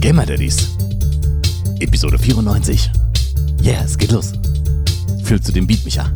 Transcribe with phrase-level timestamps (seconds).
[0.00, 0.70] Die Gamer Daddies.
[1.78, 2.90] Episode 94.
[3.62, 4.32] Yeah, es geht los.
[5.24, 6.10] Fühlst du den Beat, Micha?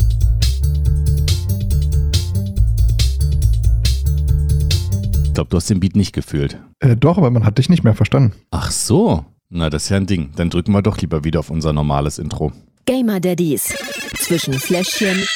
[5.24, 6.58] Ich glaube, du hast den Beat nicht gefühlt.
[6.80, 8.32] Äh, doch, aber man hat dich nicht mehr verstanden.
[8.50, 9.26] Ach so.
[9.50, 10.30] Na, das ist ja ein Ding.
[10.34, 12.52] Dann drücken wir doch lieber wieder auf unser normales Intro.
[12.86, 13.74] Gamer Daddies.
[14.16, 15.26] Zwischen Fläschchen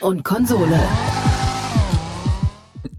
[0.00, 0.78] und Konsole.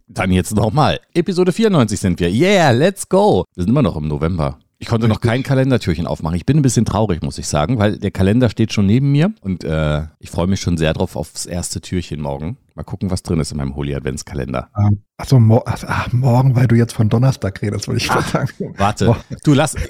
[0.08, 1.00] Dann jetzt nochmal.
[1.14, 2.32] Episode 94 sind wir.
[2.32, 3.46] Yeah, let's go.
[3.54, 4.58] Wir sind immer noch im November.
[4.86, 6.36] Ich konnte noch kein Kalendertürchen aufmachen.
[6.36, 9.34] Ich bin ein bisschen traurig, muss ich sagen, weil der Kalender steht schon neben mir
[9.42, 12.58] und äh, ich freue mich schon sehr drauf aufs erste Türchen morgen.
[12.78, 14.68] Mal gucken, was drin ist in meinem Holy Adventskalender.
[14.78, 18.22] Ähm, achso, mor ach, ach, morgen, weil du jetzt von Donnerstag redest, würde ich mal
[18.22, 18.50] sagen.
[18.76, 19.18] Warte, Boah.
[19.44, 19.76] du lass.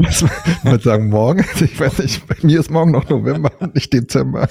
[0.00, 1.44] Ich würde sagen, morgen.
[1.60, 4.48] Ich weiß nicht, bei mir ist morgen noch November und nicht Dezember.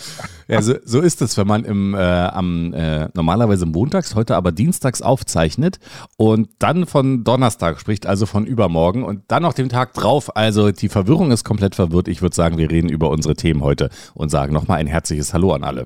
[0.50, 4.52] Ja, so, so ist es, wenn man im, äh, am äh, normalerweise montags, heute aber
[4.52, 5.80] dienstags aufzeichnet
[6.18, 10.36] und dann von Donnerstag spricht, also von übermorgen und dann noch den Tag drauf.
[10.36, 12.10] Also die Verwirrung ist komplett verwirrt.
[12.10, 15.54] Ich würde sagen, wir reden über unsere Themen heute und sagen nochmal ein herzliches Hallo
[15.54, 15.86] an alle.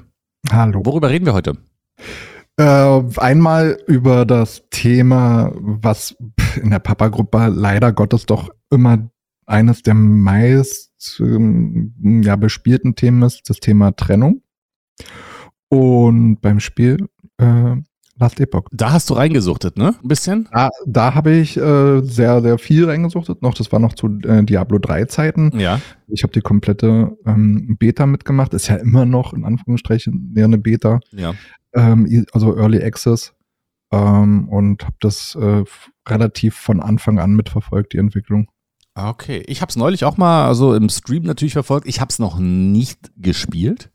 [0.50, 0.81] Hallo.
[0.86, 1.58] Worüber reden wir heute?
[2.58, 6.16] Äh, einmal über das Thema, was
[6.61, 9.09] in der Papa-Gruppe leider Gottes doch immer
[9.45, 14.44] eines der meist ähm, ja, bespielten Themen ist, das Thema Trennung.
[15.69, 17.75] Und beim Spiel äh,
[18.22, 18.68] Last Epoch.
[18.72, 19.96] Da hast du reingesuchtet, ne?
[20.02, 20.48] Ein bisschen?
[20.52, 23.42] Da, da habe ich äh, sehr, sehr viel reingesuchtet.
[23.42, 25.52] Noch, das war noch zu äh, Diablo 3 Zeiten.
[25.60, 25.82] Ja.
[26.08, 28.54] Ich habe die komplette ähm, Beta mitgemacht.
[28.54, 31.00] Ist ja immer noch in Anführungsstrichen ja eine Beta.
[31.12, 31.34] Ja.
[31.74, 33.34] Ähm, also Early Access.
[33.92, 35.64] Ähm, und habe das äh,
[36.08, 38.48] relativ von Anfang an mitverfolgt, die Entwicklung.
[38.94, 41.88] Ah, Okay, ich habe es neulich auch mal also im Stream natürlich verfolgt.
[41.88, 43.90] Ich habe es noch nicht gespielt,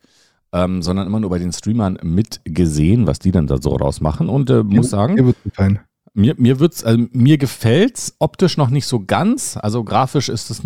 [0.57, 4.29] ähm, sondern immer nur bei den Streamern mitgesehen, was die dann da so rausmachen.
[4.29, 5.81] Und äh, muss sagen, Mir wird's gefallen.
[6.15, 9.57] mir, mir wird's, also mir gefällt's optisch noch nicht so ganz.
[9.57, 10.63] Also grafisch ist es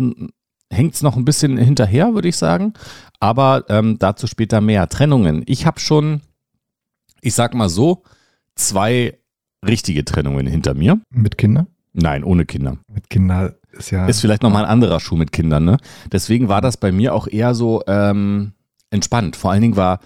[0.71, 2.73] hängt es noch ein bisschen hinterher, würde ich sagen.
[3.19, 4.87] Aber ähm, dazu später mehr.
[4.87, 5.43] Trennungen.
[5.45, 6.21] Ich habe schon,
[7.21, 8.03] ich sag mal so,
[8.55, 9.17] zwei
[9.67, 11.01] richtige Trennungen hinter mir.
[11.09, 11.67] Mit Kindern?
[11.93, 12.77] Nein, ohne Kinder.
[12.87, 14.05] Mit Kindern ist ja.
[14.07, 15.77] Ist vielleicht nochmal ein anderer Schuh mit Kindern, ne?
[16.11, 18.53] Deswegen war das bei mir auch eher so ähm,
[18.91, 19.35] entspannt.
[19.35, 19.99] Vor allen Dingen war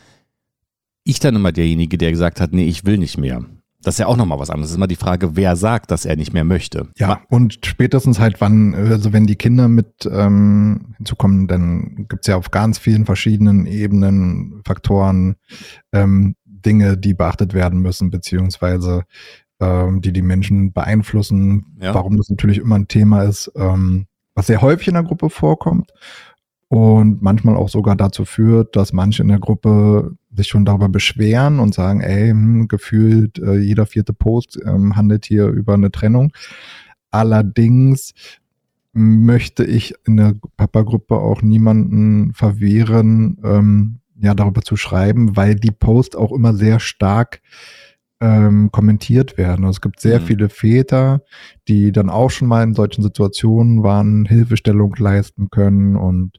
[1.03, 3.43] ich dann immer derjenige, der gesagt hat, nee, ich will nicht mehr.
[3.83, 4.69] Das ist ja auch nochmal was anderes.
[4.69, 6.87] Das ist immer die Frage, wer sagt, dass er nicht mehr möchte.
[6.97, 12.35] Ja, und spätestens halt, wann, also wenn die Kinder mit ähm, hinzukommen, dann gibt's ja
[12.35, 15.35] auf ganz vielen verschiedenen Ebenen, Faktoren,
[15.93, 19.03] ähm, Dinge, die beachtet werden müssen, beziehungsweise
[19.59, 21.93] ähm, die die Menschen beeinflussen, Ja.
[21.93, 25.91] warum das natürlich immer ein Thema ist, ähm, was sehr häufig in der Gruppe vorkommt
[26.67, 31.59] und manchmal auch sogar dazu führt, dass manche in der Gruppe sich schon darüber beschweren
[31.59, 36.33] und sagen, ey, hm, gefühlt äh, jeder vierte Post ähm, handelt hier über eine Trennung.
[37.11, 38.13] Allerdings
[38.93, 45.71] möchte ich in der Papa-Gruppe auch niemanden verwehren, ähm, ja, darüber zu schreiben, weil die
[45.71, 47.41] Posts auch immer sehr stark
[48.25, 49.65] ähm, kommentiert werden.
[49.65, 50.25] Also es gibt sehr Mhm.
[50.25, 51.21] viele Väter,
[51.67, 56.37] die dann auch schon mal in solchen Situationen waren, Hilfestellung leisten können und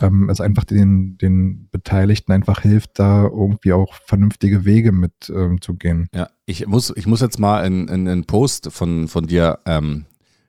[0.00, 5.60] ähm, es einfach den, den Beteiligten einfach hilft, da irgendwie auch vernünftige Wege mit ähm,
[5.60, 6.08] zu gehen.
[6.14, 10.04] Ja, ich muss, ich muss jetzt mal einen, einen einen Post von, von dir ähm,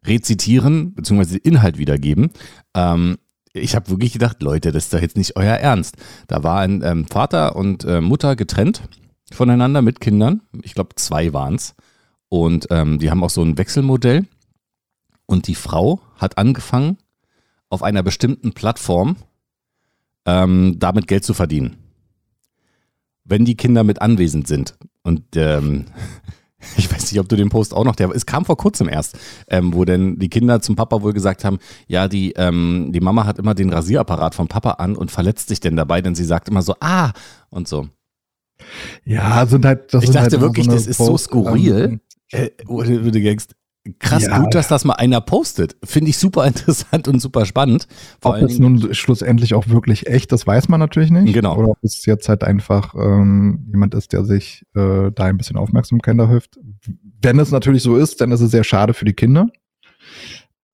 [0.05, 2.29] rezitieren, beziehungsweise den Inhalt wiedergeben.
[2.75, 3.17] Ähm,
[3.53, 5.95] ich habe wirklich gedacht, Leute, das ist doch jetzt nicht euer Ernst.
[6.27, 8.83] Da war ein ähm, Vater und äh, Mutter getrennt
[9.31, 10.41] voneinander mit Kindern.
[10.61, 11.75] Ich glaube, zwei waren es.
[12.29, 14.25] Und ähm, die haben auch so ein Wechselmodell.
[15.25, 16.97] Und die Frau hat angefangen,
[17.69, 19.17] auf einer bestimmten Plattform
[20.25, 21.77] ähm, damit Geld zu verdienen.
[23.23, 24.77] Wenn die Kinder mit anwesend sind.
[25.01, 25.85] Und ähm,
[26.77, 29.17] ich weiß nicht, ob du den Post auch noch, der, es kam vor kurzem erst,
[29.47, 33.25] ähm, wo denn die Kinder zum Papa wohl gesagt haben, ja, die, ähm, die Mama
[33.25, 36.49] hat immer den Rasierapparat vom Papa an und verletzt sich denn dabei, denn sie sagt
[36.49, 37.11] immer so, ah,
[37.49, 37.87] und so.
[39.03, 41.99] Ja, sind halt, das Ich sind dachte halt wirklich, eine das ist so Posts, skurril.
[42.31, 43.45] ähm, Äh, denkst,
[43.99, 44.39] krass Ja.
[44.39, 45.75] gut, dass das mal einer postet.
[45.83, 47.87] Finde ich super interessant und super spannend.
[48.19, 51.33] Vor Ob es nun schlussendlich auch wirklich echt, das weiß man natürlich nicht.
[51.33, 51.57] Genau.
[51.57, 55.57] Oder ob es jetzt halt einfach ähm, jemand ist, der sich äh, da ein bisschen
[55.57, 56.57] Aufmerksamkeit erhofft.
[57.21, 59.49] Wenn es natürlich so ist, dann ist es sehr schade für die Kinder,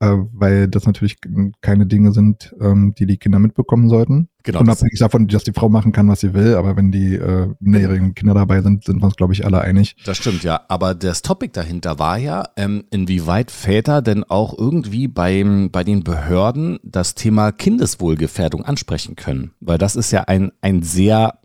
[0.02, 1.18] äh, weil das natürlich
[1.62, 4.30] keine Dinge sind, ähm, die die Kinder mitbekommen sollten.
[4.44, 7.54] genau, Unabhängig davon, dass die Frau machen kann, was sie will, aber wenn die äh,
[7.60, 9.96] minderjährigen Kinder dabei sind, sind wir uns, glaube ich, alle einig.
[10.04, 10.62] das stimmt, ja.
[10.70, 16.04] Aber das Topic dahinter war ja, ähm, inwieweit Väter denn auch irgendwie beim, bei den
[16.04, 19.52] Behörden das Thema Kindeswohlgefährdung ansprechen können.
[19.60, 21.38] Weil das ist ja ein, ein sehr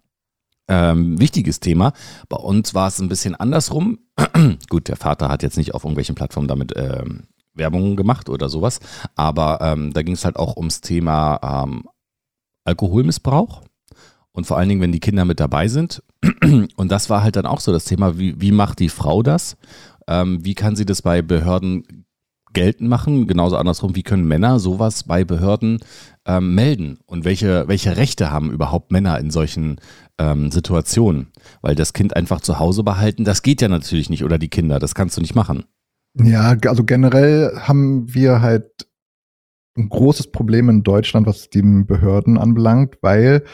[0.69, 1.93] ähm, wichtiges Thema.
[2.31, 3.99] Bei uns war es ein bisschen andersrum.
[4.71, 7.25] Gut, der Vater hat jetzt nicht auf irgendwelchen Plattformen damit ähm,
[7.57, 8.81] Werbung gemacht oder sowas.
[9.15, 11.85] Aber ähm, da ging es halt auch ums Thema ähm,
[12.65, 13.63] Alkoholmissbrauch.
[14.33, 16.03] Und vor allen Dingen, wenn die Kinder mit dabei sind.
[16.77, 19.57] Und das war halt dann auch so das Thema, wie, wie macht die Frau das?
[20.07, 22.07] Ähm, wie kann sie das bei Behörden
[22.53, 23.27] geltend machen?
[23.27, 25.79] Genauso andersrum, wie können Männer sowas bei Behörden
[26.27, 26.99] ähm, melden?
[27.07, 29.81] Und welche, welche Rechte haben überhaupt Männer in solchen
[30.19, 31.29] ähm, Situationen?
[31.63, 34.25] Weil das Kind einfach zu Hause behalten, das geht ja natürlich nicht.
[34.25, 35.65] Oder die Kinder, das kannst du nicht machen.
[36.19, 38.87] Ja, also generell haben wir halt
[39.77, 43.45] ein großes Problem in Deutschland, was die Behörden anbelangt, weil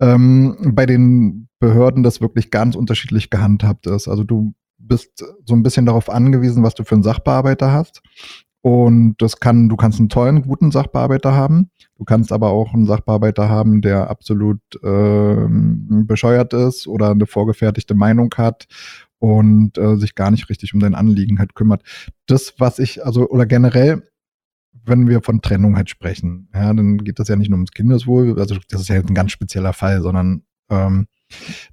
[0.00, 4.08] ähm, bei den Behörden das wirklich ganz unterschiedlich gehandhabt ist.
[4.08, 8.02] Also du bist so ein bisschen darauf angewiesen, was du für einen Sachbearbeiter hast.
[8.60, 11.70] Und das kann, du kannst einen tollen, guten Sachbearbeiter haben.
[11.96, 17.94] Du kannst aber auch einen Sachbearbeiter haben, der absolut äh, bescheuert ist oder eine vorgefertigte
[17.94, 18.66] Meinung hat
[19.26, 21.82] und äh, sich gar nicht richtig um dein Anliegen halt kümmert.
[22.26, 24.08] Das, was ich, also, oder generell,
[24.84, 28.38] wenn wir von Trennung halt sprechen, ja, dann geht das ja nicht nur ums Kindeswohl,
[28.38, 31.08] also das ist ja ein ganz spezieller Fall, sondern ähm,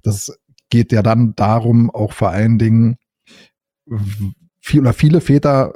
[0.02, 0.36] das
[0.68, 2.96] geht ja dann darum, auch vor allen Dingen,
[4.60, 5.74] viel oder viele Väter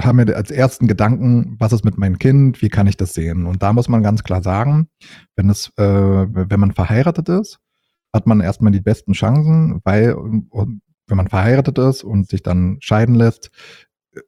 [0.00, 3.46] haben ja als ersten Gedanken, was ist mit meinem Kind, wie kann ich das sehen?
[3.46, 4.88] Und da muss man ganz klar sagen,
[5.36, 7.60] wenn es, äh, wenn man verheiratet ist,
[8.12, 13.14] hat man erstmal die besten Chancen, weil wenn man verheiratet ist und sich dann scheiden
[13.14, 13.50] lässt,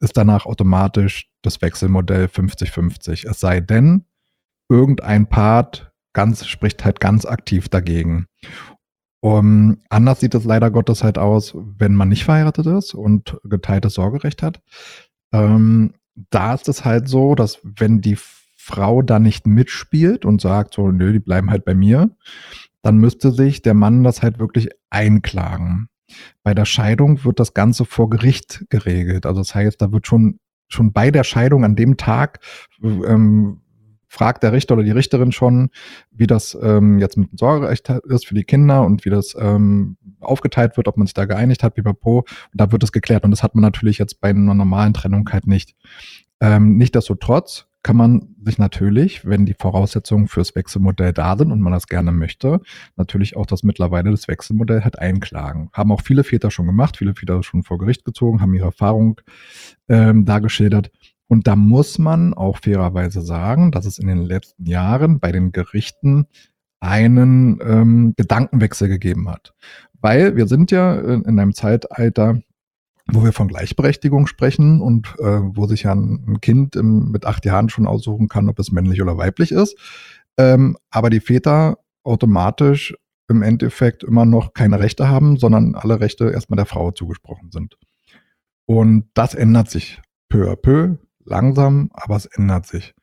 [0.00, 3.28] ist danach automatisch das Wechselmodell 50-50.
[3.28, 4.04] Es sei denn,
[4.68, 8.26] irgendein Part ganz, spricht halt ganz aktiv dagegen.
[9.20, 13.94] Um, anders sieht es leider Gottes halt aus, wenn man nicht verheiratet ist und geteiltes
[13.94, 14.60] Sorgerecht hat.
[15.32, 15.94] Ähm,
[16.30, 18.18] da ist es halt so, dass wenn die
[18.56, 22.10] Frau da nicht mitspielt und sagt so, nö, die bleiben halt bei mir,
[22.82, 25.88] dann müsste sich der Mann das halt wirklich einklagen.
[26.42, 29.24] Bei der Scheidung wird das Ganze vor Gericht geregelt.
[29.24, 30.38] Also das heißt, da wird schon
[30.68, 32.40] schon bei der Scheidung an dem Tag
[32.82, 33.60] ähm,
[34.12, 35.70] fragt der Richter oder die Richterin schon,
[36.10, 39.96] wie das ähm, jetzt mit dem Sorgerecht ist für die Kinder und wie das ähm,
[40.20, 42.18] aufgeteilt wird, ob man sich da geeinigt hat, wie bei Po.
[42.18, 43.24] Und da wird es geklärt.
[43.24, 45.74] Und das hat man natürlich jetzt bei einer normalen Trennung halt nicht.
[46.40, 51.72] Ähm, Nichtsdestotrotz kann man sich natürlich, wenn die Voraussetzungen fürs Wechselmodell da sind und man
[51.72, 52.60] das gerne möchte,
[52.96, 55.70] natürlich auch das mittlerweile das Wechselmodell halt einklagen.
[55.72, 59.20] Haben auch viele Väter schon gemacht, viele Väter schon vor Gericht gezogen, haben ihre Erfahrung
[59.88, 60.90] ähm, dargeschildert.
[61.26, 65.50] Und da muss man auch fairerweise sagen, dass es in den letzten Jahren bei den
[65.50, 66.26] Gerichten
[66.78, 69.54] einen ähm, Gedankenwechsel gegeben hat.
[70.00, 72.40] Weil wir sind ja in einem Zeitalter,
[73.06, 77.44] wo wir von Gleichberechtigung sprechen und äh, wo sich ja ein, Kind im, mit acht
[77.44, 79.76] Jahren schon aussuchen kann, ob es männlich oder weiblich ist.
[80.38, 82.94] Ähm, aber die Väter automatisch
[83.28, 87.76] im Endeffekt immer noch keine Rechte haben, sondern alle Rechte erstmal der Frau zugesprochen sind.
[88.66, 92.94] Und das ändert sich peu à peu, langsam, aber es ändert sich.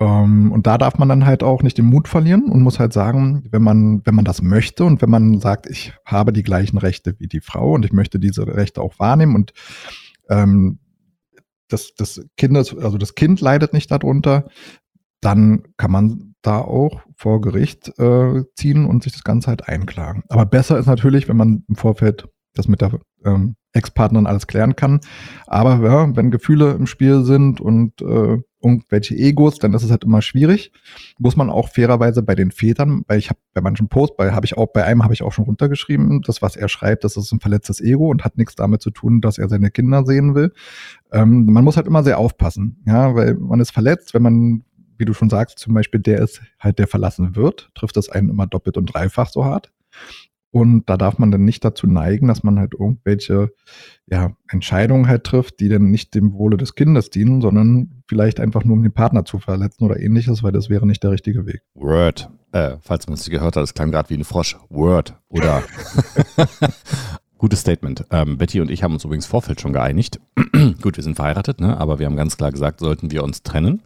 [0.00, 2.92] Ähm, und da darf man dann halt auch nicht den Mut verlieren und muss halt
[2.92, 6.78] sagen, wenn man, wenn man das möchte und wenn man sagt, ich habe die gleichen
[6.78, 9.52] Rechte wie die Frau und ich möchte diese Rechte auch wahrnehmen und
[10.30, 10.78] ähm,
[11.68, 14.48] das, das Kindes, also das Kind leidet nicht darunter,
[15.20, 20.24] dann kann man da auch vor Gericht äh, ziehen und sich das Ganze halt einklagen.
[20.30, 24.74] Aber besser ist natürlich, wenn man im Vorfeld das mit der ähm, Ex-Partnerin alles klären
[24.74, 25.00] kann.
[25.46, 30.04] Aber ja, wenn Gefühle im Spiel sind und äh, irgendwelche Egos, dann ist es halt
[30.04, 30.72] immer schwierig.
[31.18, 34.46] Muss man auch fairerweise bei den Vätern, weil ich habe bei manchen Posts, bei habe
[34.46, 37.32] ich auch bei einem habe ich auch schon runtergeschrieben, das was er schreibt, das ist
[37.32, 40.52] ein verletztes Ego und hat nichts damit zu tun, dass er seine Kinder sehen will.
[41.12, 44.64] Ähm, man muss halt immer sehr aufpassen, ja, weil man ist verletzt, wenn man
[45.00, 48.28] wie du schon sagst, zum Beispiel der ist halt, der verlassen wird, trifft das einen
[48.28, 49.72] immer doppelt und dreifach so hart.
[50.52, 53.52] Und da darf man dann nicht dazu neigen, dass man halt irgendwelche
[54.06, 58.64] ja, Entscheidungen halt trifft, die dann nicht dem Wohle des Kindes dienen, sondern vielleicht einfach
[58.64, 61.62] nur um den Partner zu verletzen oder ähnliches, weil das wäre nicht der richtige Weg.
[61.74, 62.28] Word.
[62.52, 64.56] Äh, falls man es nicht gehört hat, das klang gerade wie ein Frosch.
[64.68, 65.14] Word.
[65.28, 65.62] Oder.
[67.38, 68.04] Gutes Statement.
[68.10, 70.20] Ähm, Betty und ich haben uns übrigens Vorfeld schon geeinigt.
[70.82, 71.78] Gut, wir sind verheiratet, ne?
[71.78, 73.82] aber wir haben ganz klar gesagt, sollten wir uns trennen,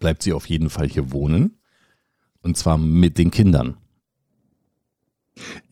[0.00, 1.60] bleibt sie auf jeden Fall hier wohnen.
[2.42, 3.76] Und zwar mit den Kindern.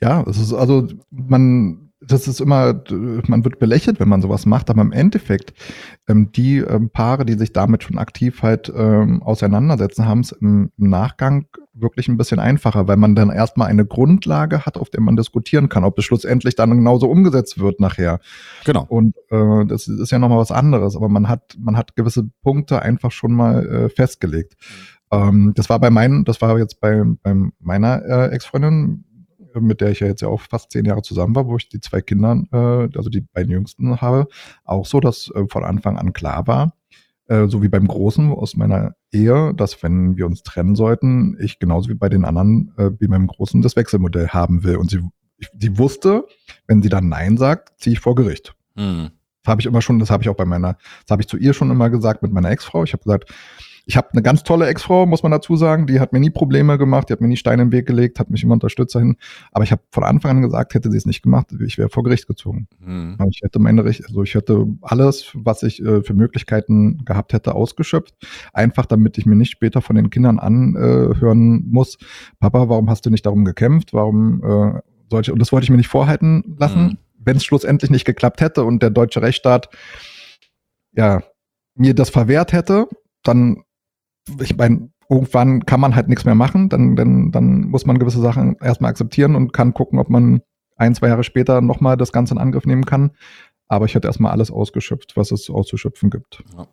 [0.00, 4.70] Ja, es ist also, man, das ist immer, man wird belächelt, wenn man sowas macht,
[4.70, 5.54] aber im Endeffekt,
[6.08, 10.70] ähm, die ähm, Paare, die sich damit schon aktiv halt ähm, auseinandersetzen, haben es im,
[10.76, 15.00] im, Nachgang wirklich ein bisschen einfacher, weil man dann erstmal eine Grundlage hat, auf der
[15.00, 18.20] man diskutieren kann, ob es schlussendlich dann genauso umgesetzt wird nachher.
[18.64, 18.84] Genau.
[18.88, 22.82] Und äh, das ist ja nochmal was anderes, aber man hat, man hat gewisse Punkte
[22.82, 24.54] einfach schon mal äh, festgelegt.
[25.10, 29.04] Ähm, das war bei meinen, das war jetzt bei, bei meiner äh, Ex-Freundin
[29.60, 31.80] mit der ich ja jetzt ja auch fast zehn Jahre zusammen war, wo ich die
[31.80, 34.26] zwei Kinder, äh, also die beiden Jüngsten habe,
[34.64, 36.72] auch so, dass äh, von Anfang an klar war,
[37.28, 41.58] äh, so wie beim Großen aus meiner Ehe, dass wenn wir uns trennen sollten, ich
[41.58, 44.76] genauso wie bei den anderen, äh, wie beim Großen, das Wechselmodell haben will.
[44.76, 45.00] Und sie,
[45.38, 46.26] ich, sie wusste,
[46.66, 48.54] wenn sie dann Nein sagt, ziehe ich vor Gericht.
[48.76, 49.10] Hm.
[49.42, 51.36] Das habe ich immer schon, das habe ich auch bei meiner, das habe ich zu
[51.36, 52.84] ihr schon immer gesagt mit meiner Ex-Frau.
[52.84, 53.32] Ich habe gesagt,
[53.88, 55.86] ich habe eine ganz tolle Ex-Frau, muss man dazu sagen.
[55.86, 58.30] Die hat mir nie Probleme gemacht, die hat mir nie Steine im Weg gelegt, hat
[58.30, 59.16] mich immer unterstützt dahin.
[59.52, 62.02] Aber ich habe von Anfang an gesagt, hätte sie es nicht gemacht, ich wäre vor
[62.02, 62.66] Gericht gezogen.
[62.80, 63.16] Mhm.
[63.30, 67.54] Ich hätte meine Recht, also ich hätte alles, was ich äh, für Möglichkeiten gehabt hätte,
[67.54, 68.14] ausgeschöpft.
[68.52, 71.96] Einfach damit ich mir nicht später von den Kindern anhören äh, muss,
[72.40, 73.92] Papa, warum hast du nicht darum gekämpft?
[73.92, 76.82] Warum äh, solche, und das wollte ich mir nicht vorhalten lassen.
[76.82, 76.98] Mhm.
[77.18, 79.68] Wenn es schlussendlich nicht geklappt hätte und der deutsche Rechtsstaat
[80.90, 81.22] ja
[81.76, 82.88] mir das verwehrt hätte,
[83.22, 83.62] dann
[84.40, 88.20] ich meine, irgendwann kann man halt nichts mehr machen, dann, dann, dann muss man gewisse
[88.20, 90.40] Sachen erstmal akzeptieren und kann gucken, ob man
[90.76, 93.12] ein, zwei Jahre später nochmal das Ganze in Angriff nehmen kann.
[93.68, 96.44] Aber ich hätte erstmal alles ausgeschöpft, was es auszuschöpfen gibt.
[96.56, 96.66] Ja.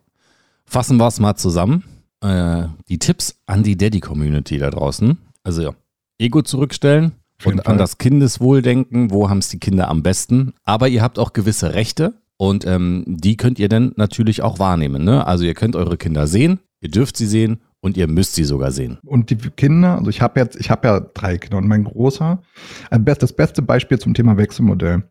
[0.64, 1.84] Fassen wir es mal zusammen.
[2.20, 5.18] Äh, die Tipps an die Daddy-Community da draußen.
[5.42, 5.70] Also ja,
[6.18, 7.12] Ego zurückstellen
[7.44, 7.72] und Fall.
[7.72, 9.10] an das Kindeswohl denken.
[9.10, 10.54] Wo haben es die Kinder am besten?
[10.64, 12.14] Aber ihr habt auch gewisse Rechte.
[12.36, 15.04] Und ähm, die könnt ihr dann natürlich auch wahrnehmen.
[15.04, 15.26] Ne?
[15.26, 18.70] Also ihr könnt eure Kinder sehen, Ihr dürft sie sehen und ihr müsst sie sogar
[18.70, 18.98] sehen.
[19.04, 22.42] Und die Kinder, also ich habe jetzt, ich habe ja drei Kinder und mein Großer,
[22.90, 25.04] das beste Beispiel zum Thema Wechselmodell.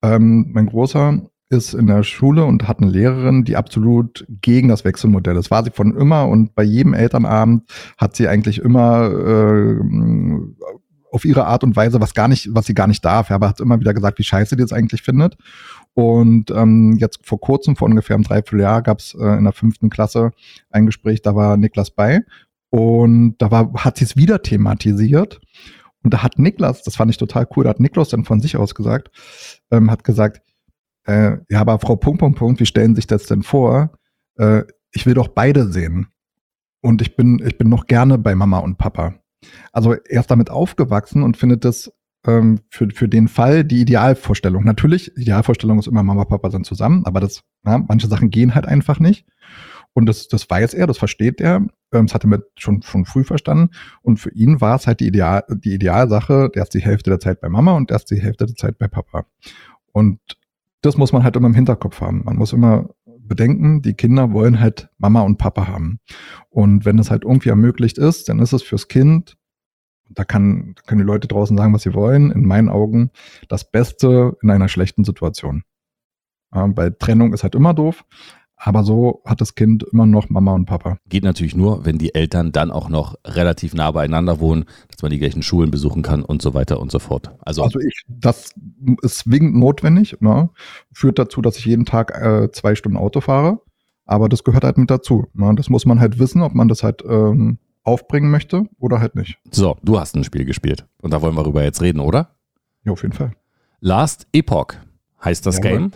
[0.00, 4.84] Ähm, mein Großer ist in der Schule und hat eine Lehrerin, die absolut gegen das
[4.84, 5.50] Wechselmodell ist.
[5.50, 7.64] War sie von immer und bei jedem Elternabend
[7.96, 9.76] hat sie eigentlich immer äh,
[11.10, 13.60] auf ihre Art und Weise, was gar nicht, was sie gar nicht darf, aber hat
[13.60, 15.36] immer wieder gesagt, wie scheiße die das eigentlich findet.
[15.94, 19.90] Und ähm, jetzt vor kurzem, vor ungefähr einem Dreivierteljahr, gab es äh, in der fünften
[19.90, 20.30] Klasse
[20.70, 22.20] ein Gespräch, da war Niklas bei.
[22.70, 25.40] Und da war, hat sie es wieder thematisiert.
[26.02, 28.56] Und da hat Niklas, das fand ich total cool, da hat Niklas dann von sich
[28.56, 29.10] aus gesagt,
[29.70, 30.42] ähm, hat gesagt,
[31.04, 33.92] äh, ja, aber Frau Punkt, Punkt, Punkt, wie stellen sich das denn vor?
[34.36, 36.08] Äh, ich will doch beide sehen.
[36.80, 39.14] Und ich bin, ich bin noch gerne bei Mama und Papa.
[39.72, 41.92] Also er ist damit aufgewachsen und findet das
[42.26, 44.64] ähm, für, für den Fall die Idealvorstellung.
[44.64, 48.66] Natürlich, Idealvorstellung ist immer Mama, Papa sind zusammen, aber das, ja, manche Sachen gehen halt
[48.66, 49.26] einfach nicht.
[49.94, 51.56] Und das, das weiß er, das versteht er.
[51.92, 53.70] Ähm, das hat er mit schon, schon früh verstanden.
[54.02, 57.20] Und für ihn war es halt die, Ideal, die Idealsache, der ist die Hälfte der
[57.20, 59.26] Zeit bei Mama und der ist die Hälfte der Zeit bei Papa.
[59.92, 60.20] Und
[60.82, 62.22] das muss man halt immer im Hinterkopf haben.
[62.24, 62.90] Man muss immer
[63.28, 66.00] bedenken, die Kinder wollen halt Mama und Papa haben.
[66.48, 69.38] Und wenn das halt irgendwie ermöglicht ist, dann ist es fürs Kind
[70.10, 72.30] da kann, können die Leute draußen sagen, was sie wollen.
[72.30, 73.10] In meinen Augen
[73.48, 75.64] das Beste in einer schlechten Situation.
[76.54, 78.04] Ja, weil Trennung ist halt immer doof.
[78.60, 80.98] Aber so hat das Kind immer noch Mama und Papa.
[81.08, 85.12] Geht natürlich nur, wenn die Eltern dann auch noch relativ nah beieinander wohnen, dass man
[85.12, 87.30] die gleichen Schulen besuchen kann und so weiter und so fort.
[87.40, 88.50] Also, also ich, das
[89.02, 90.50] ist zwingend notwendig, ne?
[90.92, 93.60] führt dazu, dass ich jeden Tag äh, zwei Stunden Auto fahre.
[94.04, 95.26] Aber das gehört halt mit dazu.
[95.34, 95.54] Ne?
[95.54, 99.38] Das muss man halt wissen, ob man das halt ähm, aufbringen möchte oder halt nicht.
[99.50, 102.30] So, du hast ein Spiel gespielt und da wollen wir darüber jetzt reden, oder?
[102.84, 103.32] Ja, auf jeden Fall.
[103.80, 104.74] Last Epoch
[105.24, 105.92] heißt das ja, Game.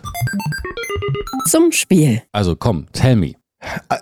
[1.47, 2.23] Zum Spiel.
[2.33, 3.35] Also komm, tell me.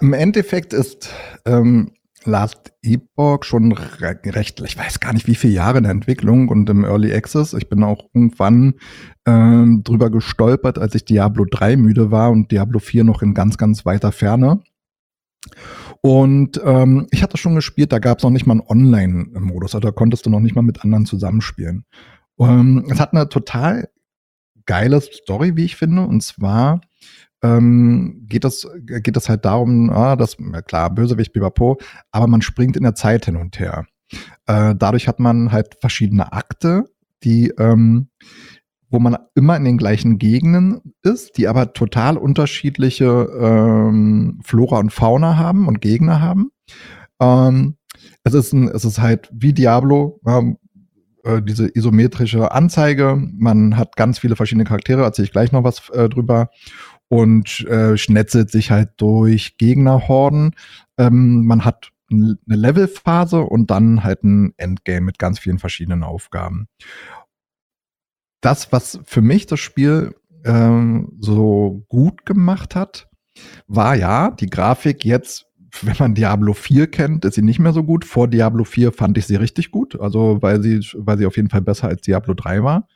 [0.00, 1.10] Im Endeffekt ist
[1.44, 1.92] ähm,
[2.24, 6.48] Last Epoch schon re recht, ich weiß gar nicht wie viele Jahre in der Entwicklung
[6.48, 7.54] und im Early Access.
[7.54, 8.74] Ich bin auch irgendwann
[9.26, 13.56] ähm, drüber gestolpert, als ich Diablo 3 müde war und Diablo 4 noch in ganz,
[13.56, 14.62] ganz weiter Ferne.
[16.02, 19.88] Und ähm, ich hatte schon gespielt, da gab es noch nicht mal einen Online-Modus, also
[19.88, 21.84] da konntest du noch nicht mal mit anderen zusammenspielen.
[22.38, 23.88] Ähm, es hat eine total
[24.66, 26.80] geile Story, wie ich finde, und zwar
[27.42, 31.78] ähm, geht es geht es halt darum, ah, dass klar Bösewicht Bibapo,
[32.10, 33.86] aber man springt in der Zeit hin und her.
[34.46, 36.84] Äh, dadurch hat man halt verschiedene Akte,
[37.22, 38.08] die ähm,
[38.90, 43.06] wo man immer in den gleichen Gegenden ist, die aber total unterschiedliche
[43.40, 46.50] ähm, Flora und Fauna haben und Gegner haben.
[47.20, 47.76] Ähm,
[48.24, 50.58] es, ist ein, es ist halt wie Diablo, ähm,
[51.22, 53.16] äh, diese isometrische Anzeige.
[53.16, 56.50] Man hat ganz viele verschiedene Charaktere, erzähle ich gleich noch was äh, drüber.
[57.10, 60.54] Und äh, schnetzelt sich halt durch Gegnerhorden.
[60.96, 66.68] Ähm, man hat eine Levelphase und dann halt ein Endgame mit ganz vielen verschiedenen Aufgaben
[68.40, 70.14] das, was für mich das Spiel
[70.44, 73.08] ähm, so gut gemacht hat,
[73.66, 75.46] war ja die Grafik jetzt,
[75.82, 78.04] wenn man Diablo 4 kennt, ist sie nicht mehr so gut.
[78.04, 81.50] Vor Diablo 4 fand ich sie richtig gut, also weil sie, weil sie auf jeden
[81.50, 82.88] Fall besser als Diablo 3 war.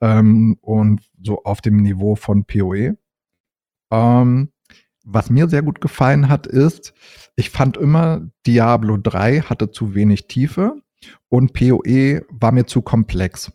[0.00, 2.96] Ähm, und so auf dem Niveau von PoE.
[3.90, 4.50] Ähm,
[5.04, 6.92] was mir sehr gut gefallen hat, ist,
[7.34, 10.82] ich fand immer, Diablo 3 hatte zu wenig Tiefe
[11.28, 13.52] und PoE war mir zu komplex.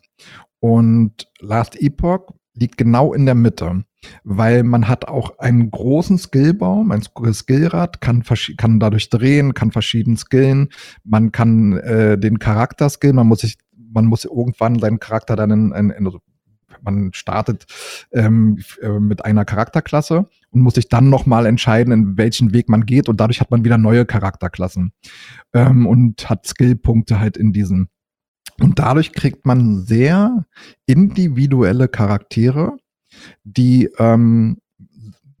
[0.58, 3.84] Und Last Epoch liegt genau in der Mitte,
[4.22, 8.24] weil man hat auch einen großen Skillbaum, ein Skillrad, kann,
[8.56, 10.70] kann dadurch drehen, kann verschieden skillen,
[11.04, 13.58] man kann äh, den Charakter skillen, man muss sich,
[13.92, 16.20] man muss irgendwann seinen Charakter dann in, in, in also
[16.84, 17.66] man startet
[18.12, 22.86] ähm, äh, mit einer Charakterklasse und muss sich dann nochmal entscheiden, in welchen Weg man
[22.86, 24.92] geht und dadurch hat man wieder neue Charakterklassen
[25.52, 27.88] ähm, und hat Skillpunkte halt in diesen.
[28.60, 30.46] Und dadurch kriegt man sehr
[30.86, 32.76] individuelle Charaktere,
[33.42, 34.58] die ähm,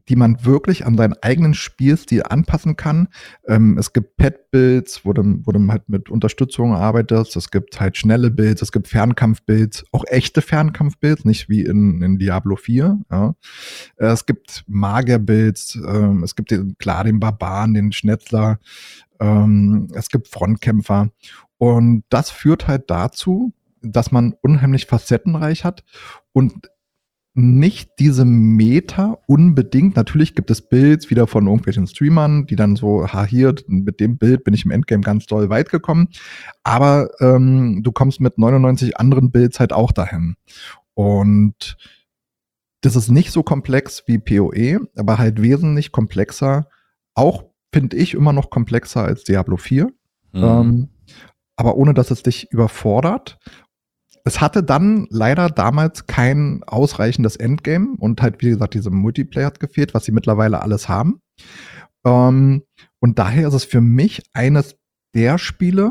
[0.08, 3.08] die man wirklich an seinen eigenen Spielstil anpassen kann.
[3.46, 7.36] Ähm, es gibt Pet-Builds, wo du, wo du halt mit Unterstützung arbeitest.
[7.36, 12.18] Es gibt halt schnelle Builds, es gibt Fernkampf-Builds, auch echte Fernkampf-Builds, nicht wie in, in
[12.18, 12.98] Diablo 4.
[13.10, 13.34] Ja.
[13.96, 18.58] Es gibt Magier-Builds, ähm, es gibt den, klar den Barbaren, den Schnetzler,
[19.20, 21.10] ähm, es gibt Frontkämpfer.
[21.56, 25.84] Und das führt halt dazu, dass man unheimlich facettenreich hat
[26.32, 26.70] und
[27.34, 29.96] nicht diese Meta unbedingt.
[29.96, 34.18] Natürlich gibt es Builds wieder von irgendwelchen Streamern, die dann so, ha, hier, mit dem
[34.18, 36.08] Bild bin ich im Endgame ganz doll weit gekommen.
[36.62, 40.36] Aber ähm, du kommst mit 99 anderen Builds halt auch dahin.
[40.94, 41.76] Und
[42.82, 46.68] das ist nicht so komplex wie PoE, aber halt wesentlich komplexer.
[47.14, 49.86] Auch finde ich immer noch komplexer als Diablo 4.
[50.32, 50.42] Mhm.
[50.44, 50.88] Ähm,
[51.56, 53.38] aber ohne dass es dich überfordert
[54.24, 59.60] es hatte dann leider damals kein ausreichendes Endgame und halt, wie gesagt, diese Multiplayer hat
[59.60, 61.20] gefehlt, was sie mittlerweile alles haben.
[62.04, 62.62] Ähm,
[63.00, 64.76] und daher ist es für mich eines
[65.14, 65.90] der Spiele,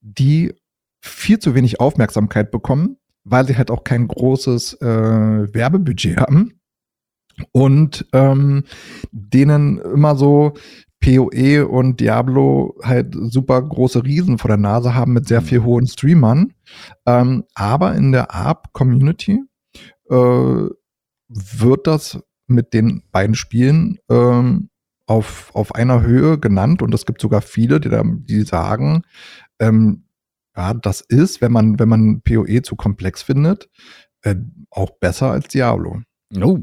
[0.00, 0.54] die
[1.02, 6.60] viel zu wenig Aufmerksamkeit bekommen, weil sie halt auch kein großes äh, Werbebudget haben
[7.50, 8.64] und ähm,
[9.10, 10.54] denen immer so
[11.00, 15.64] PoE und Diablo halt super große Riesen vor der Nase haben mit sehr viel mhm.
[15.64, 16.52] hohen Streamern.
[17.06, 19.42] Ähm, aber in der ARP-Community
[20.10, 20.66] äh,
[21.28, 24.70] wird das mit den beiden Spielen ähm,
[25.06, 29.02] auf, auf einer Höhe genannt und es gibt sogar viele, die, da, die sagen,
[29.58, 30.04] ähm,
[30.56, 33.68] ja, das ist, wenn man, wenn man PoE zu komplex findet,
[34.22, 34.36] äh,
[34.70, 36.00] auch besser als Diablo.
[36.40, 36.58] Oh,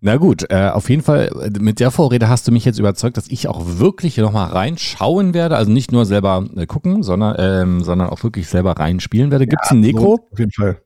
[0.00, 3.16] na gut, äh, auf jeden Fall, äh, mit der Vorrede hast du mich jetzt überzeugt,
[3.16, 5.56] dass ich auch wirklich nochmal reinschauen werde.
[5.56, 9.46] Also nicht nur selber äh, gucken, sondern, ähm, sondern auch wirklich selber reinspielen werde.
[9.46, 10.16] Gibt es ja, ein Nekro?
[10.16, 10.82] So, auf jeden Fall.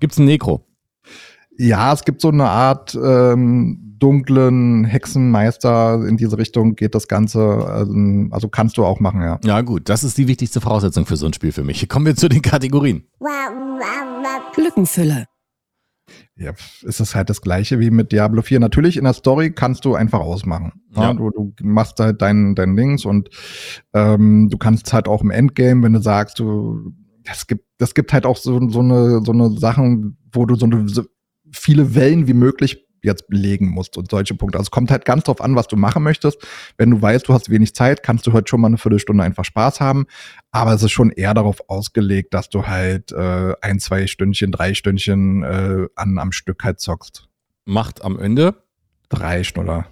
[0.00, 0.64] Gibt es ein Nekro?
[1.56, 6.06] Ja, es gibt so eine Art ähm, dunklen Hexenmeister.
[6.06, 7.40] In diese Richtung geht das Ganze.
[7.40, 7.92] Also,
[8.30, 9.40] also kannst du auch machen, ja.
[9.44, 9.88] Ja, gut.
[9.88, 11.88] Das ist die wichtigste Voraussetzung für so ein Spiel für mich.
[11.88, 13.04] Kommen wir zu den Kategorien.
[14.54, 15.26] Glückenfülle.
[16.38, 18.60] Ja, ist es halt das gleiche wie mit Diablo 4.
[18.60, 20.72] Natürlich in der Story kannst du einfach ausmachen.
[20.94, 21.12] Ja.
[21.12, 23.28] du, du machst halt dein, dein Dings und
[23.92, 26.92] ähm, du kannst halt auch im Endgame, wenn du sagst, du,
[27.24, 30.66] das gibt, das gibt halt auch so, so eine, so eine Sachen, wo du so,
[30.66, 31.02] eine, so
[31.52, 34.58] viele Wellen wie möglich jetzt belegen musst und solche Punkte.
[34.58, 36.38] Also es kommt halt ganz drauf an, was du machen möchtest.
[36.76, 39.44] Wenn du weißt, du hast wenig Zeit, kannst du heute schon mal eine Viertelstunde einfach
[39.44, 40.06] Spaß haben.
[40.52, 44.74] Aber es ist schon eher darauf ausgelegt, dass du halt äh, ein, zwei Stündchen, drei
[44.74, 47.28] Stündchen äh, an, am Stück halt zockst.
[47.64, 48.54] Macht am Ende
[49.08, 49.86] drei Schnuller.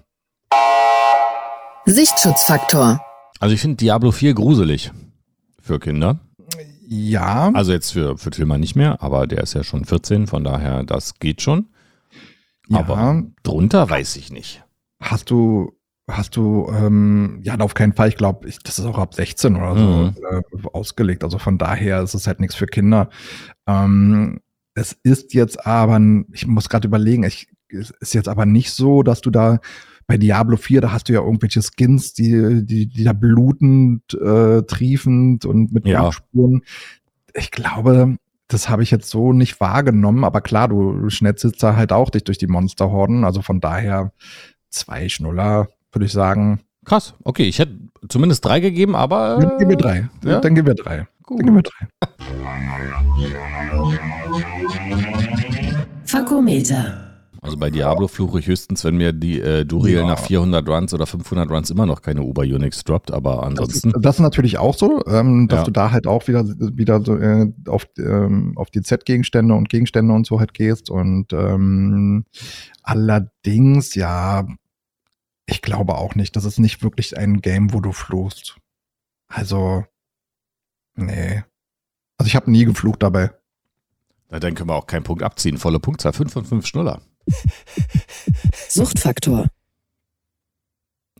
[1.85, 3.01] Sichtschutzfaktor.
[3.39, 4.91] Also ich finde Diablo 4 gruselig
[5.61, 6.19] für Kinder.
[6.89, 7.51] Ja.
[7.53, 10.83] Also jetzt für, für Tilman nicht mehr, aber der ist ja schon 14, von daher,
[10.83, 11.67] das geht schon.
[12.69, 12.79] Ja.
[12.79, 14.63] Aber drunter weiß ich nicht.
[14.99, 15.73] Hast du,
[16.09, 18.09] hast du, ähm, ja, auf keinen Fall.
[18.09, 20.15] Ich glaube, das ist auch ab 16 oder so mhm.
[20.31, 21.23] äh, ausgelegt.
[21.23, 23.09] Also von daher ist es halt nichts für Kinder.
[23.67, 24.41] Ähm,
[24.73, 25.99] es ist jetzt aber,
[26.31, 29.59] ich muss gerade überlegen, ich, es ist jetzt aber nicht so, dass du da
[30.07, 34.61] bei Diablo 4, da hast du ja irgendwelche Skins, die, die, die da blutend, äh,
[34.63, 36.11] triefend und mit ja.
[36.11, 36.61] Spuren.
[37.33, 41.91] Ich glaube, das habe ich jetzt so nicht wahrgenommen, aber klar, du schnetzelst da halt
[41.91, 43.25] auch dich durch die Monsterhorden.
[43.25, 44.11] Also von daher
[44.69, 46.61] zwei Schnuller, würde ich sagen.
[46.85, 47.73] Krass, okay, ich hätte
[48.07, 49.39] zumindest drei gegeben, aber.
[49.39, 50.09] Dann geben wir drei.
[50.23, 50.39] Ja?
[50.39, 51.07] Dann geben wir drei.
[51.23, 51.39] Gut.
[51.39, 51.87] Dann geben wir drei.
[56.05, 57.06] Fakometer.
[57.47, 60.07] Also bei Diablo fluche ich höchstens, wenn mir die äh, Duriel ja.
[60.07, 63.91] nach 400 Runs oder 500 Runs immer noch keine Ober-Unix droppt, aber ansonsten.
[63.93, 65.63] Das, das ist natürlich auch so, ähm, dass ja.
[65.65, 70.13] du da halt auch wieder, wieder so, äh, auf, ähm, auf die Z-Gegenstände und Gegenstände
[70.13, 72.25] und so halt gehst und ähm,
[72.83, 74.45] allerdings, ja,
[75.45, 78.57] ich glaube auch nicht, das ist nicht wirklich ein Game, wo du fluchst.
[79.29, 79.85] Also,
[80.95, 81.43] nee.
[82.17, 83.31] Also ich habe nie geflucht dabei.
[84.29, 85.57] Na, dann können wir auch keinen Punkt abziehen.
[85.57, 87.01] Volle Punktzahl, 5 von 5 Schnuller.
[88.69, 89.47] Suchtfaktor.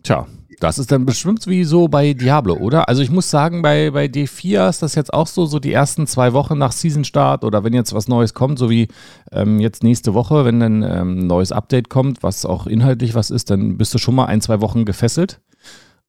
[0.04, 0.28] Tja.
[0.60, 2.90] Das ist dann bestimmt wie so bei Diablo, oder?
[2.90, 6.08] Also ich muss sagen, bei, bei D4 ist das jetzt auch so, so die ersten
[6.08, 8.88] zwei Wochen nach Season-Start oder wenn jetzt was Neues kommt, so wie
[9.32, 13.30] ähm, jetzt nächste Woche, wenn dann ähm, ein neues Update kommt, was auch inhaltlich was
[13.30, 15.42] ist, dann bist du schon mal ein, zwei Wochen gefesselt.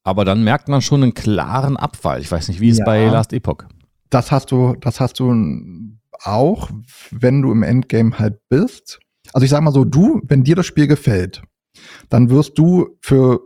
[0.02, 2.22] Aber dann merkt man schon einen klaren Abfall.
[2.22, 2.86] Ich weiß nicht, wie es Ja.
[2.86, 3.64] bei Last Epoch.
[4.08, 5.34] Das hast du, das hast du
[6.22, 6.70] auch,
[7.10, 8.98] wenn du im Endgame halt bist.
[9.32, 11.42] Also ich sag mal so, du, wenn dir das Spiel gefällt,
[12.08, 13.40] dann wirst du für,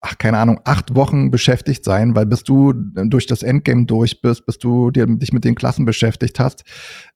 [0.00, 4.46] ach, keine Ahnung, acht Wochen beschäftigt sein, weil bis du durch das Endgame durch bist,
[4.46, 6.64] bis du dir, dich mit den Klassen beschäftigt hast,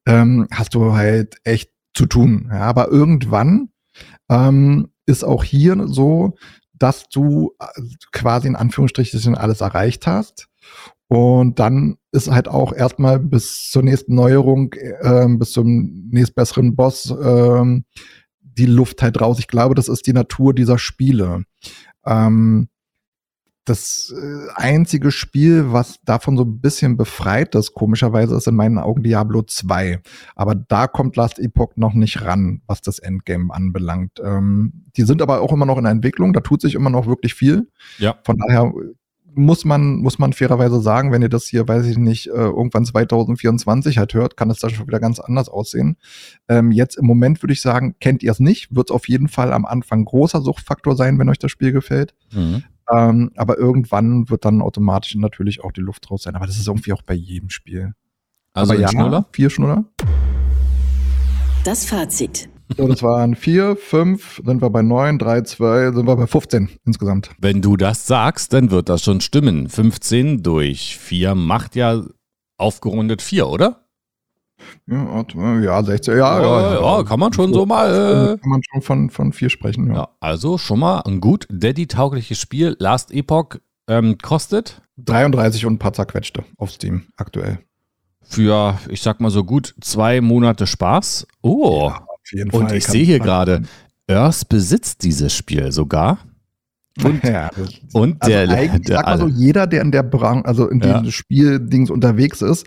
[0.05, 2.49] ähm, hast du halt echt zu tun.
[2.51, 3.69] Ja, aber irgendwann
[4.29, 6.35] ähm, ist auch hier so,
[6.73, 7.81] dass du äh,
[8.11, 10.47] quasi in Anführungsstrichen alles erreicht hast.
[11.07, 17.13] Und dann ist halt auch erstmal bis zur nächsten Neuerung, ähm, bis zum nächstbesseren Boss,
[17.21, 17.85] ähm,
[18.41, 19.37] die Luft halt raus.
[19.39, 21.43] Ich glaube, das ist die Natur dieser Spiele.
[22.05, 22.69] Ähm,
[23.65, 28.77] das äh, einzige Spiel, was davon so ein bisschen befreit ist, komischerweise, ist in meinen
[28.77, 30.01] Augen Diablo 2.
[30.35, 34.21] Aber da kommt Last Epoch noch nicht ran, was das Endgame anbelangt.
[34.23, 37.07] Ähm, die sind aber auch immer noch in der Entwicklung, da tut sich immer noch
[37.07, 37.67] wirklich viel.
[37.97, 38.15] Ja.
[38.23, 38.71] Von daher
[39.35, 42.85] muss man, muss man fairerweise sagen, wenn ihr das hier, weiß ich nicht, äh, irgendwann
[42.85, 45.97] 2024 halt hört, kann es da schon wieder ganz anders aussehen.
[46.47, 49.27] Ähm, jetzt im Moment würde ich sagen, kennt ihr es nicht, wird es auf jeden
[49.27, 52.13] Fall am Anfang großer Suchtfaktor sein, wenn euch das Spiel gefällt.
[52.33, 52.63] Mhm.
[52.91, 56.35] Ähm, aber irgendwann wird dann automatisch natürlich auch die Luft raus sein.
[56.35, 57.93] Aber das ist irgendwie auch bei jedem Spiel.
[58.53, 59.25] Also aber ein Schnuller?
[59.31, 59.85] vier Schnuller.
[61.63, 62.47] Das Fazit.
[62.75, 66.69] So, das waren vier, fünf, sind wir bei neun, drei, zwei, sind wir bei 15
[66.85, 67.29] insgesamt.
[67.37, 69.69] Wenn du das sagst, dann wird das schon stimmen.
[69.69, 72.01] 15 durch 4 macht ja
[72.57, 73.81] aufgerundet 4, oder?
[74.87, 78.33] Ja, warte mal, ja 16, ja, ja, ja, kann man schon so mal.
[78.33, 79.93] Äh, Kann man schon von, von vier sprechen, ja.
[79.93, 82.75] ja, also schon mal ein gut Daddy-taugliches Spiel.
[82.79, 87.59] Last Epoch ähm, kostet 33 und ein paar zerquetschte auf Steam aktuell.
[88.23, 91.27] für, ich sag mal so gut zwei Monate Spaß.
[91.41, 91.91] Oh,
[92.25, 93.63] Auf jeden und ich kann sehe hier gerade,
[94.07, 96.19] Earth besitzt dieses Spiel sogar.
[97.03, 97.49] Und, ja,
[97.93, 100.99] und also der, eigentlich, der sag so, jeder, der in der Branche, also in Ja.
[100.99, 102.65] diesem Spieldings unterwegs ist,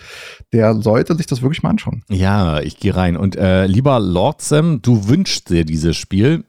[0.53, 2.03] der sollte sich das wirklich mal anschauen.
[2.11, 3.16] Ja, ich gehe rein.
[3.16, 6.44] Und äh, lieber Lord Sam, du wünschst dir dieses Spiel.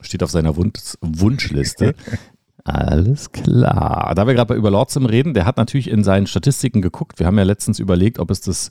[0.00, 1.94] Steht auf seiner Wunsch Wunschliste.
[2.64, 4.14] Alles klar.
[4.14, 7.18] Da wir gerade über Lord Sim reden, der hat natürlich in seinen Statistiken geguckt.
[7.18, 8.70] Wir haben ja letztens überlegt, ob es das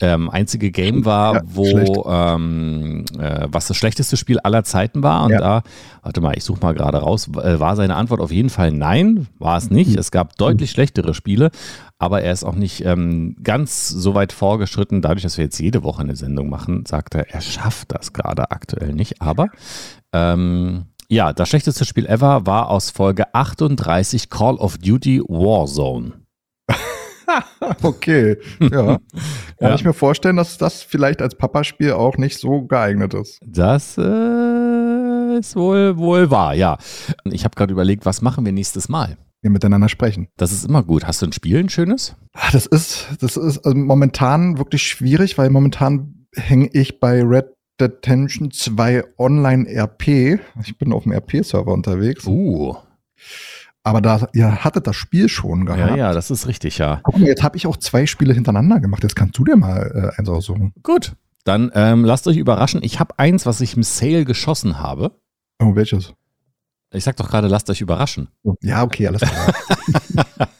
[0.00, 5.24] ähm, einzige Game war, Ja, wo ähm, äh, was das schlechteste Spiel aller Zeiten war.
[5.24, 5.38] Und Ja.
[5.38, 5.62] da,
[6.02, 9.28] warte mal, ich suche mal gerade raus, äh, war seine Antwort auf jeden Fall nein,
[9.38, 9.96] war es nicht.
[9.96, 11.50] Es gab deutlich schlechtere Spiele,
[11.98, 15.00] aber er ist auch nicht ähm, ganz so weit vorgeschritten.
[15.00, 18.50] Dadurch, dass wir jetzt jede Woche eine Sendung machen, sagt er, er schafft das gerade
[18.50, 19.22] aktuell nicht.
[19.22, 19.46] Aber
[20.12, 26.12] ähm, ja, das schlechteste Spiel ever war aus Folge 38 Call of Duty Warzone.
[27.82, 28.68] Okay, ja.
[29.58, 29.74] Kann Ja.
[29.74, 33.38] ich mir vorstellen, dass das vielleicht als Papaspiel auch nicht so geeignet ist.
[33.44, 36.76] Das äh, ist wohl, wohl wahr, ja.
[37.24, 39.16] Ich habe gerade überlegt, was machen wir nächstes Mal?
[39.42, 40.28] Wir miteinander sprechen.
[40.36, 41.06] Das ist immer gut.
[41.06, 42.16] Hast du ein Spiel, ein schönes?
[42.32, 47.46] Ah, Das ist, das ist also momentan wirklich schwierig, weil momentan hänge ich bei Red
[47.80, 50.38] Dead Tension 2 Online RP.
[50.62, 52.26] Ich bin auf dem RP-Server unterwegs.
[52.26, 52.76] Uh,
[53.86, 55.90] Aber da, ihr hattet das Spiel schon gehabt.
[55.90, 57.00] ja, ja, das ist richtig, ja.
[57.04, 59.02] Guck mal, jetzt habe ich auch zwei Spiele hintereinander gemacht.
[59.02, 60.72] Jetzt kannst du dir mal äh, eins aussuchen.
[60.82, 61.12] Gut,
[61.44, 62.82] dann ähm, lasst euch überraschen.
[62.82, 65.12] Ich habe eins, was ich im Sale geschossen habe.
[65.62, 66.14] Oh, welches?
[66.94, 68.28] Ich sag doch gerade, lasst euch überraschen.
[68.62, 69.54] Ja, okay, alles klar.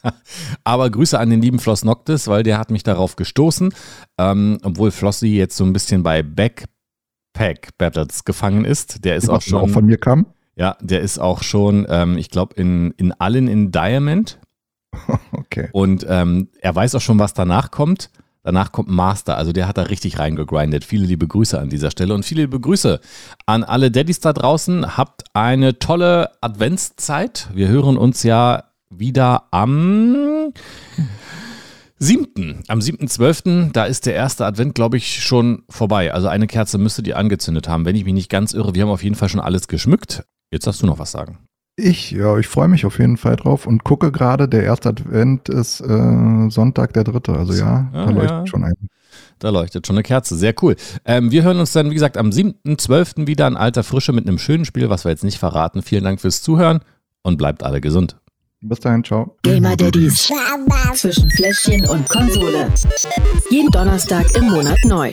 [0.64, 3.72] Aber Grüße an den lieben Floss Noctis, weil der hat mich darauf gestoßen.
[4.18, 9.04] Ähm, obwohl Flossi jetzt so ein bisschen bei Backpack Battles gefangen ist.
[9.04, 10.26] Der ist auch Was auch schon, von mir kam.
[10.56, 14.38] Ja, der ist auch schon, ähm, ich glaube, in, in allen in Diamond.
[15.32, 15.68] Okay.
[15.72, 18.10] Und ähm, er weiß auch schon, was danach kommt.
[18.44, 20.84] Danach kommt Master, also der hat da richtig reingegrindet.
[20.84, 23.00] Viele liebe Grüße an dieser Stelle und viele liebe Grüße
[23.46, 24.96] an alle Daddys da draußen.
[24.96, 27.48] Habt eine tolle Adventszeit.
[27.54, 30.52] Wir hören uns ja wieder am
[31.98, 32.64] 7.
[32.68, 36.12] Am 7.12., da ist der erste Advent, glaube ich, schon vorbei.
[36.12, 38.74] Also eine Kerze müsstet ihr angezündet haben, wenn ich mich nicht ganz irre.
[38.74, 40.24] Wir haben auf jeden Fall schon alles geschmückt.
[40.54, 41.38] Jetzt darfst du noch was sagen.
[41.74, 45.48] Ich, ja, ich freue mich auf jeden Fall drauf und gucke gerade, der erste Advent
[45.48, 47.32] ist äh, Sonntag der dritte.
[47.32, 48.46] Also ja, Ah, da leuchtet ja.
[48.46, 48.74] schon ein.
[49.40, 50.36] Da leuchtet schon eine Kerze.
[50.36, 50.76] Sehr cool.
[51.04, 53.26] Ähm, wir hören uns dann, wie gesagt, am 7.12.
[53.26, 55.82] wieder in alter Frische mit einem schönen Spiel, was wir jetzt nicht verraten.
[55.82, 56.78] Vielen Dank fürs Zuhören
[57.22, 58.16] und bleibt alle gesund.
[58.60, 59.36] Bis dahin, ciao.
[59.42, 60.30] Gamer Daddies.
[60.94, 62.68] Zwischen Fläschchen und Konsole.
[63.50, 65.12] Jeden Donnerstag im Monat neu.